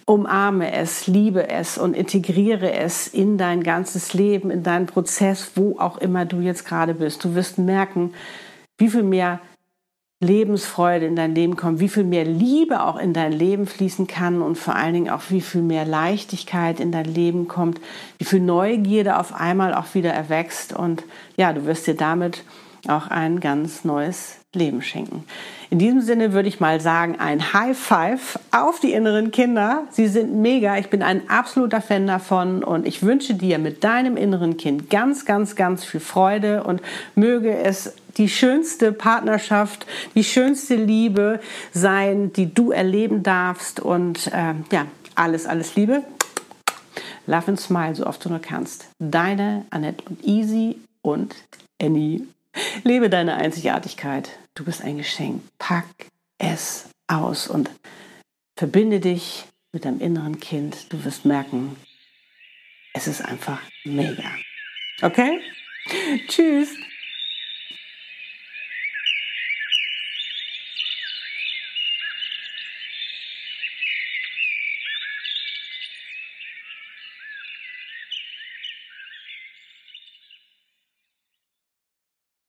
umarme 0.08 0.72
es, 0.72 1.06
liebe 1.06 1.50
es 1.50 1.78
und 1.78 1.94
integriere 1.94 2.72
es 2.72 3.08
in 3.08 3.38
dein 3.38 3.62
ganzes 3.62 4.14
Leben, 4.14 4.50
in 4.50 4.64
deinen 4.64 4.86
Prozess, 4.86 5.52
wo 5.56 5.78
auch 5.80 5.98
immer 5.98 6.26
du 6.26 6.40
jetzt 6.40 6.66
gerade 6.66 6.94
bist. 6.94 7.24
Du 7.26 7.36
wirst 7.36 7.58
merken, 7.58 8.14
wie 8.78 8.88
viel 8.88 9.04
mehr 9.04 9.42
Lebensfreude 10.20 11.06
in 11.06 11.16
dein 11.16 11.36
Leben 11.36 11.58
kommt, 11.58 11.80
wie 11.80 11.90
viel 11.90 12.06
mehr 12.06 12.26
Liebe 12.26 12.82
auch 12.82 12.98
in 12.98 13.14
dein 13.14 13.34
Leben 13.34 13.68
fließen 13.68 14.08
kann 14.08 14.42
und 14.42 14.58
vor 14.58 14.76
allen 14.76 14.94
Dingen 14.94 15.10
auch 15.10 15.24
wie 15.30 15.42
viel 15.42 15.62
mehr 15.62 15.86
Leichtigkeit 15.86 16.80
in 16.80 16.92
dein 16.92 17.06
Leben 17.06 17.48
kommt, 17.48 17.80
wie 18.18 18.26
viel 18.26 18.40
Neugierde 18.40 19.20
auf 19.20 19.34
einmal 19.34 19.76
auch 19.76 19.94
wieder 19.94 20.12
erwächst 20.12 20.74
und 20.74 21.04
ja, 21.36 21.54
du 21.54 21.66
wirst 21.66 21.86
dir 21.86 21.96
damit 21.96 22.44
auch 22.88 23.08
ein 23.08 23.42
ganz 23.42 23.84
neues 23.84 24.40
Leben 24.58 24.82
schenken. 24.82 25.24
In 25.70 25.80
diesem 25.80 26.02
Sinne 26.02 26.34
würde 26.34 26.48
ich 26.48 26.60
mal 26.60 26.80
sagen, 26.80 27.18
ein 27.20 27.54
High 27.54 27.78
Five 27.78 28.40
auf 28.52 28.80
die 28.80 28.94
inneren 28.94 29.32
Kinder. 29.32 29.84
Sie 29.92 30.08
sind 30.08 30.36
mega. 30.36 30.78
Ich 30.78 30.90
bin 30.90 31.04
ein 31.04 31.30
absoluter 31.30 31.82
Fan 31.82 32.08
davon 32.08 32.64
und 32.64 32.88
ich 32.88 33.04
wünsche 33.04 33.34
dir 33.34 33.58
mit 33.60 33.84
deinem 33.84 34.18
inneren 34.18 34.58
Kind 34.58 34.90
ganz, 34.90 35.26
ganz, 35.26 35.56
ganz 35.56 35.84
viel 35.84 36.00
Freude 36.00 36.64
und 36.64 36.82
möge 37.16 37.58
es 37.58 37.94
die 38.18 38.30
schönste 38.30 38.92
Partnerschaft, 38.92 39.86
die 40.16 40.24
schönste 40.24 40.76
Liebe 40.76 41.40
sein, 41.72 42.34
die 42.34 42.54
du 42.54 42.72
erleben 42.72 43.24
darfst. 43.24 43.80
Und 43.80 44.28
äh, 44.28 44.54
ja, 44.72 44.88
alles, 45.16 45.46
alles 45.46 45.76
Liebe. 45.76 46.04
Love 47.28 47.50
and 47.50 47.60
smile, 47.60 47.94
so 47.94 48.08
oft 48.08 48.24
du 48.24 48.30
nur 48.30 48.40
kannst. 48.40 48.88
Deine 49.00 49.66
Annette 49.70 50.04
und 50.08 50.24
Easy 50.24 50.78
und 51.02 51.36
Annie. 51.82 52.22
Lebe 52.84 53.10
deine 53.10 53.36
Einzigartigkeit. 53.36 54.38
Du 54.56 54.64
bist 54.64 54.82
ein 54.84 54.98
Geschenk. 54.98 55.44
Pack 55.58 55.86
es 56.38 56.90
aus 57.08 57.48
und 57.48 57.70
verbinde 58.56 59.00
dich 59.00 59.46
mit 59.72 59.86
deinem 59.86 60.00
inneren 60.00 60.40
Kind. 60.40 60.92
Du 60.92 61.04
wirst 61.04 61.26
merken, 61.26 61.76
es 62.94 63.08
ist 63.08 63.24
einfach 63.24 63.62
mega. 63.84 64.32
Okay? 65.02 65.40
Tschüss. 66.28 66.70